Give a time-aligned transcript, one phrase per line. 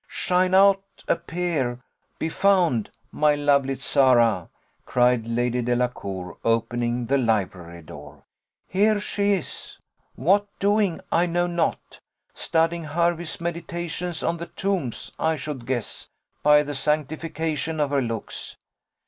[0.07, 1.79] Shine out, appear,
[2.17, 4.49] be found, my lovely Zara!"
[4.83, 8.23] cried Lady Delacour, opening the library door.
[8.67, 9.77] "Here she is
[10.15, 11.99] what doing I know not
[12.33, 16.09] studying Hervey's Meditations on the Tombs, I should guess,
[16.41, 18.57] by the sanctification of her looks.